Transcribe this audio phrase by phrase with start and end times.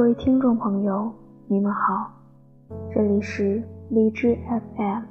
[0.00, 1.12] 各位听众朋友，
[1.46, 2.10] 你们好，
[2.90, 4.34] 这里是荔枝
[4.74, 5.02] FM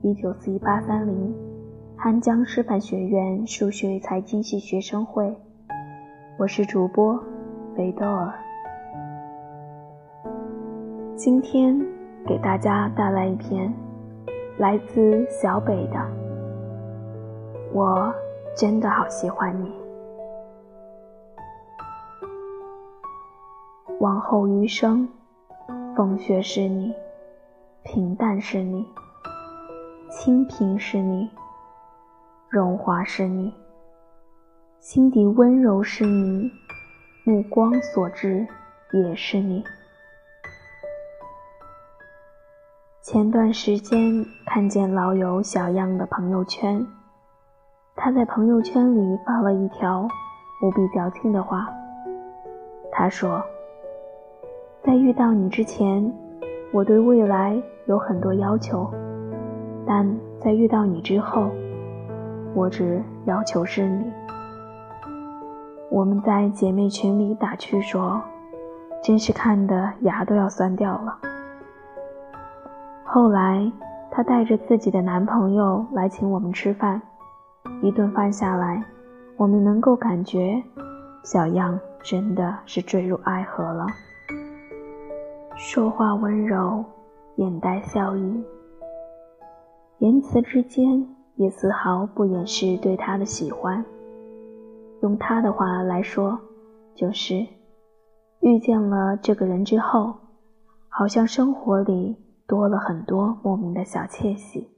[0.00, 1.34] 一九四一八三零，
[1.98, 5.36] 汉江师范学院数学与财经系学生会，
[6.38, 7.22] 我是主播
[7.76, 8.32] 维多尔，
[11.14, 11.78] 今天
[12.26, 13.70] 给大家带来一篇
[14.56, 16.00] 来自小北的，
[17.74, 18.10] 我
[18.56, 19.87] 真的好喜欢你。
[24.00, 25.08] 往后余生，
[25.96, 26.94] 风雪是你，
[27.82, 28.86] 平淡是你，
[30.08, 31.28] 清贫是你，
[32.48, 33.52] 荣华是你，
[34.78, 36.48] 心底温柔是你，
[37.24, 38.46] 目光所至
[38.92, 39.64] 也是你。
[43.02, 46.86] 前段时间看见老友小样的朋友圈，
[47.96, 50.06] 他在朋友圈里发了一条
[50.62, 51.68] 无比矫情的话，
[52.92, 53.42] 他说。
[54.82, 56.12] 在遇到你之前，
[56.72, 58.88] 我对未来有很多要求；
[59.86, 60.08] 但
[60.40, 61.50] 在遇到你之后，
[62.54, 64.04] 我只要求是你。
[65.90, 68.20] 我们在姐妹群里打趣说，
[69.02, 71.18] 真是看的牙都要酸掉了。
[73.04, 73.70] 后来，
[74.10, 77.02] 她带着自己的男朋友来请我们吃饭，
[77.82, 78.82] 一顿饭下来，
[79.36, 80.62] 我们能够感觉
[81.24, 83.86] 小样真的是坠入爱河了。
[85.60, 86.84] 说话温柔，
[87.34, 88.44] 眼带笑意，
[89.98, 91.04] 言辞之间
[91.34, 93.84] 也丝毫不掩饰对他的喜欢。
[95.02, 96.38] 用他的话来说，
[96.94, 97.44] 就是
[98.38, 100.14] 遇见了这个人之后，
[100.88, 102.16] 好像生活里
[102.46, 104.70] 多了很多莫名的小窃喜。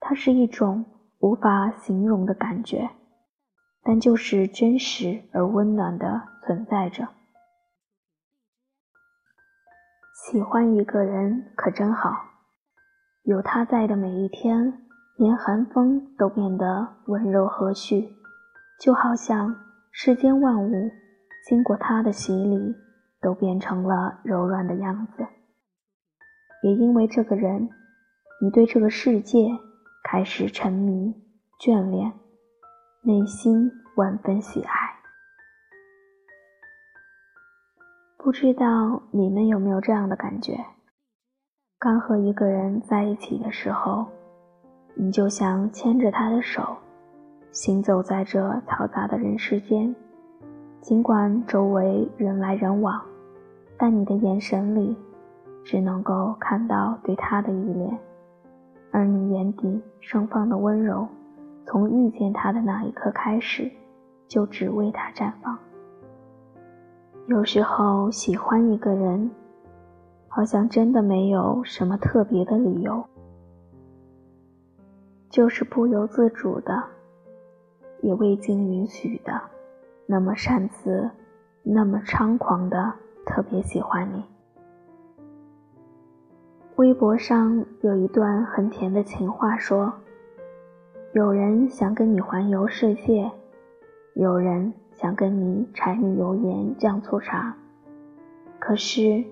[0.00, 0.84] 它是一种
[1.20, 2.90] 无法形容的感觉，
[3.82, 7.08] 但就是真实而温暖的存在着。
[10.30, 12.10] 喜欢一个人可真好，
[13.24, 14.72] 有他在的每一天，
[15.18, 18.08] 连寒风都变得温柔和煦，
[18.80, 19.54] 就好像
[19.92, 20.90] 世间万物
[21.46, 22.74] 经过他的洗礼，
[23.20, 25.26] 都变成了柔软的样子。
[26.62, 27.68] 也因为这个人，
[28.40, 29.46] 你对这个世界
[30.04, 31.12] 开始沉迷、
[31.60, 32.10] 眷恋，
[33.02, 35.03] 内心万分喜爱。
[38.24, 40.58] 不知道你们有没有这样的感觉？
[41.78, 44.06] 刚和一个人在一起的时候，
[44.94, 46.74] 你就想牵着他的手，
[47.52, 49.94] 行走在这嘈杂的人世间。
[50.80, 52.98] 尽管周围人来人往，
[53.76, 54.96] 但你的眼神里
[55.62, 57.98] 只能够看到对他的依恋，
[58.90, 61.06] 而你眼底盛放的温柔，
[61.66, 63.70] 从遇见他的那一刻开始，
[64.26, 65.58] 就只为他绽放。
[67.26, 69.30] 有时候喜欢一个人，
[70.28, 73.02] 好像真的没有什么特别的理由，
[75.30, 76.84] 就是不由自主的，
[78.02, 79.40] 也未经允许的，
[80.04, 81.10] 那么擅自，
[81.62, 82.92] 那么猖狂的
[83.24, 84.22] 特别喜欢你。
[86.76, 89.90] 微博上有一段很甜的情话，说：
[91.14, 93.30] 有人想跟你环游世界，
[94.12, 94.70] 有人。
[94.94, 97.54] 想跟你柴米油盐酱醋茶，
[98.58, 99.24] 可是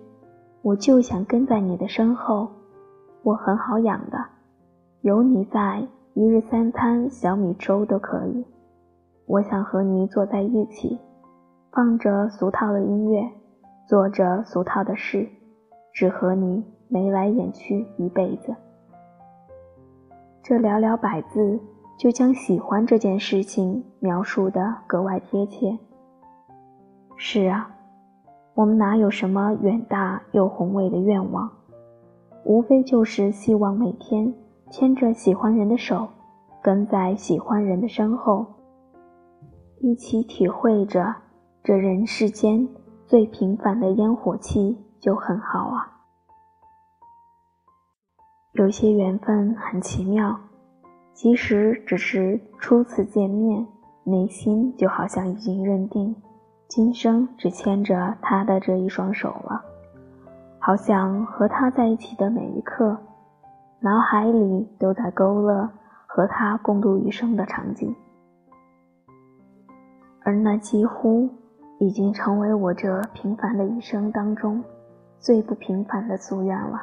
[0.61, 2.49] 我就想跟在你的身后，
[3.23, 4.19] 我很好养的，
[5.03, 8.45] 有你在，一日三餐小米粥都可以。
[9.27, 10.99] 我想和你坐在一起，
[11.71, 13.23] 放着俗套的音乐，
[13.87, 15.29] 做着俗套的事，
[15.93, 18.55] 只和你眉来眼去一辈子。
[20.43, 21.61] 这寥寥百字。
[21.97, 25.79] 就将喜欢这件事情描述的格外贴切。
[27.17, 27.71] 是啊，
[28.55, 31.51] 我们哪有什么远大又宏伟的愿望，
[32.45, 34.35] 无非就是希望每天
[34.71, 36.09] 牵着喜欢人的手，
[36.61, 38.45] 跟在喜欢人的身后，
[39.81, 41.15] 一起体会着
[41.63, 42.69] 这人世间
[43.07, 45.89] 最平凡的烟火气，就很好啊。
[48.55, 50.37] 有些缘分很奇妙。
[51.15, 53.67] 其实只是初次见面，
[54.05, 56.15] 内心就好像已经认定，
[56.69, 59.63] 今生只牵着他的这一双手了。
[60.59, 62.97] 好像和他在一起的每一刻，
[63.81, 65.69] 脑海里都在勾勒
[66.07, 67.95] 和他共度余生的场景，
[70.25, 71.29] 而那几乎
[71.79, 74.63] 已经成为我这平凡的一生当中
[75.19, 76.83] 最不平凡的夙愿了。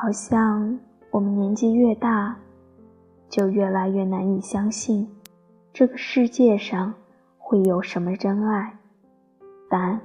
[0.00, 0.78] 好像
[1.10, 2.36] 我们年纪越大，
[3.28, 5.08] 就越来越难以相信，
[5.72, 6.94] 这个世界上
[7.36, 8.78] 会有什么真爱，
[9.68, 10.00] 但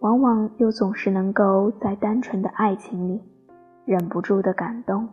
[0.00, 3.22] 往往又总是能够在单纯的爱情里
[3.84, 5.08] 忍不住的感动。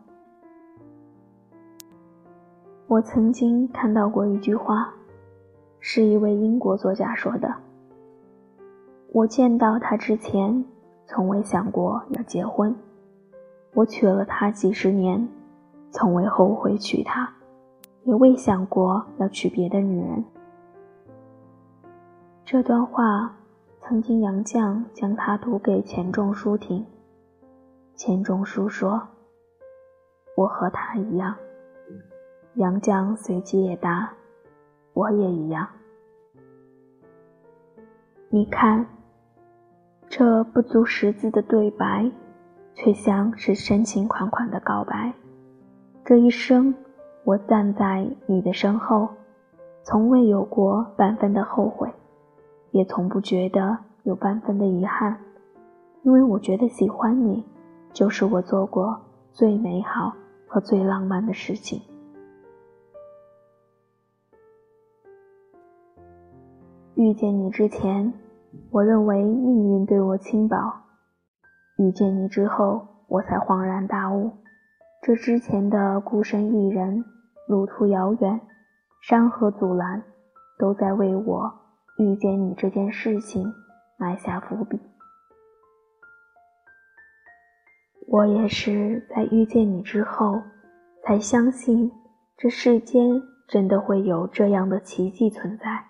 [2.88, 4.92] 我曾经看到过一句话，
[5.80, 7.54] 是一位英国作家说的。
[9.14, 10.66] 我见到他之前，
[11.06, 12.76] 从未想过要结婚。
[13.74, 15.28] 我娶了她几十年，
[15.90, 17.32] 从未后悔娶她，
[18.04, 20.24] 也未想过要娶别的女人。
[22.46, 23.34] 这段话，
[23.80, 26.86] 曾经杨绛将它读给钱钟书听。
[27.96, 29.02] 钱钟书说
[30.36, 31.36] ：“我和他一样。”
[32.56, 34.12] 杨绛随即也答
[34.94, 35.68] ：“我也一样。”
[38.30, 38.86] 你看。
[40.14, 42.12] 这不足十字的对白，
[42.74, 45.14] 却像是深情款款的告白。
[46.04, 46.74] 这一生，
[47.24, 49.10] 我站在你的身后，
[49.84, 51.92] 从未有过半分的后悔，
[52.72, 55.18] 也从不觉得有半分的遗憾，
[56.04, 57.44] 因为我觉得喜欢你，
[57.94, 59.00] 就是我做过
[59.32, 60.14] 最美好
[60.48, 61.82] 和最浪漫的事情。
[66.96, 68.14] 遇见你之前。
[68.70, 70.58] 我认为命运对我轻薄，
[71.82, 74.32] 遇见你之后，我才恍然大悟，
[75.02, 77.04] 这之前的孤身一人，
[77.48, 78.40] 路途遥远，
[79.02, 80.04] 山河阻拦，
[80.60, 81.52] 都在为我
[81.98, 83.52] 遇见你这件事情
[83.98, 84.80] 埋下伏笔。
[88.08, 90.40] 我也是在遇见你之后，
[91.04, 91.92] 才相信
[92.38, 95.86] 这世间真的会有这样的奇迹存在，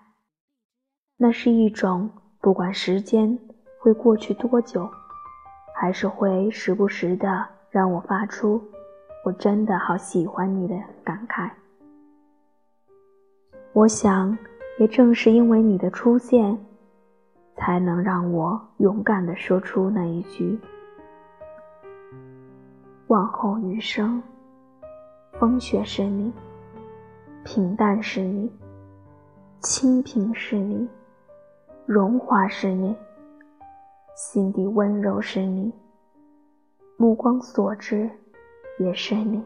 [1.18, 2.10] 那是一种。
[2.40, 3.38] 不管时间
[3.78, 4.90] 会过去多久，
[5.82, 8.62] 还是会时不时的让我发出
[9.26, 11.50] “我真的好喜欢你”的感慨。
[13.72, 14.38] 我想，
[14.78, 16.56] 也正是因为你的出现，
[17.56, 20.56] 才能让我勇敢的说出那一句
[23.10, 24.22] ：“往后余生，
[25.32, 26.32] 风雪是你，
[27.42, 28.48] 平淡是你，
[29.58, 30.88] 清贫是你。”
[31.86, 32.94] 荣华是你，
[34.14, 35.72] 心底温柔是你，
[36.96, 38.10] 目光所至
[38.78, 39.42] 也是你。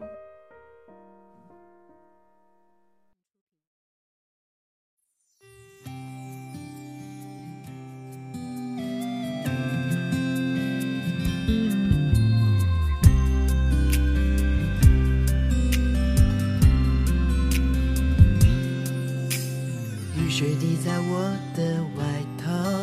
[20.17, 22.03] 雨水滴在我的外
[22.37, 22.76] 套。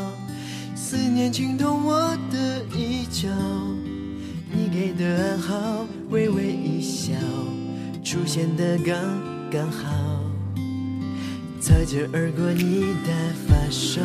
[0.94, 3.29] 思念浸透我的衣角，
[4.49, 7.14] 你给的暗号，微微一笑，
[8.05, 8.94] 出现的刚
[9.50, 9.91] 刚好。
[11.61, 13.11] 擦肩而过你的
[13.49, 14.00] 发梢，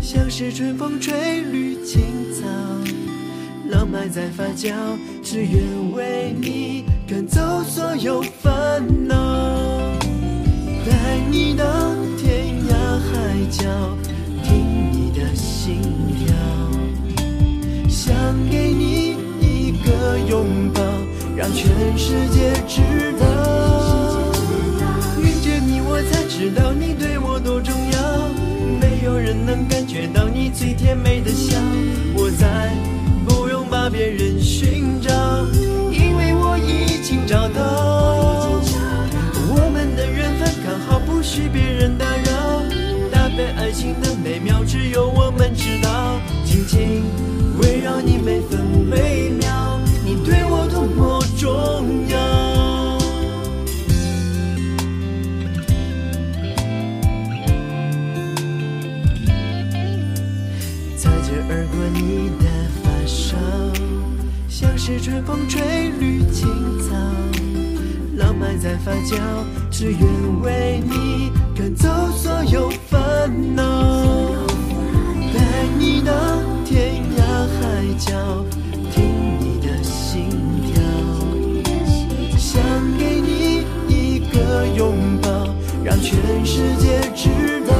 [0.00, 2.00] 像是春风吹绿青
[2.32, 2.46] 草，
[3.68, 4.72] 浪漫在发酵，
[5.20, 9.98] 只愿为你赶走所有烦恼，
[10.86, 11.64] 带你到
[12.16, 14.01] 天涯海角。
[15.64, 15.80] 心
[16.18, 16.34] 跳，
[17.88, 18.12] 想
[18.50, 20.82] 给你一个拥抱，
[21.36, 22.82] 让全世界知
[23.20, 23.61] 道。
[44.32, 46.18] 每秒，只有我们知道。
[46.42, 47.02] 紧紧
[47.60, 48.58] 围绕你每分
[48.88, 52.16] 每秒，你对我多么重要。
[60.96, 62.46] 擦肩而过你的
[62.82, 63.36] 发梢，
[64.48, 66.48] 像是春风吹绿青
[66.80, 66.96] 草，
[68.16, 69.18] 浪漫在发酵，
[69.70, 70.00] 只愿
[70.40, 72.70] 为你赶走所有。
[72.88, 73.62] 烦恼，
[75.32, 75.40] 带
[75.78, 76.12] 你到
[76.64, 77.60] 天涯海
[77.98, 78.12] 角，
[78.90, 79.02] 听
[79.38, 80.28] 你的心
[80.66, 80.82] 跳，
[82.36, 82.62] 想
[82.98, 85.28] 给你一个拥抱，
[85.84, 87.28] 让全世界知
[87.66, 87.72] 道。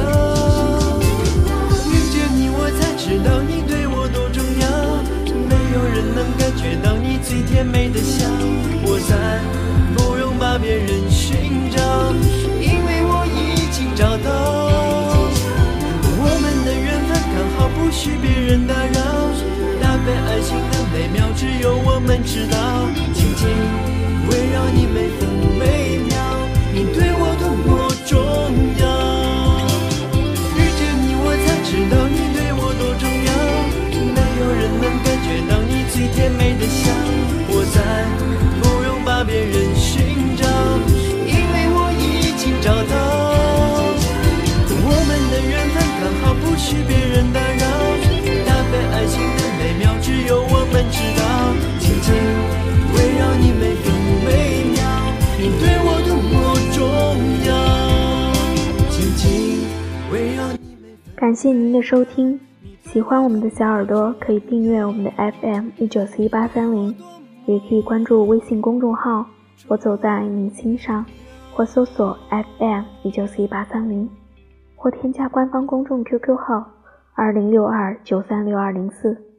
[1.89, 4.65] 遇见你，我才知道你对我多重要，
[5.49, 8.27] 没有人能感觉到你最甜美的笑，
[22.25, 22.57] 知道
[23.13, 23.47] 紧紧
[24.29, 26.15] 围绕你每分每秒
[26.73, 28.17] 你对我多么重
[28.79, 28.83] 要
[30.55, 33.31] 遇见你我才知道你对我多重要
[34.15, 36.91] 没有人能感觉到你最甜美的笑
[37.49, 37.77] 我再
[38.61, 40.47] 不用把别人寻找
[41.27, 42.93] 因为我已经找到
[44.85, 47.52] 我们的缘分刚好不许别人打
[61.15, 62.37] 感谢您的收听，
[62.81, 66.93] 喜欢我们的小耳朵可以订阅我们的 FM 一九四一八三零，
[67.45, 69.25] 也可以关注微信公众号
[69.69, 71.05] “我走在你心上”，
[71.53, 74.09] 或搜索 FM 一九四一八三零，
[74.75, 76.65] 或添加官方公众 QQ 号
[77.13, 79.32] 二零六二九三六二零四。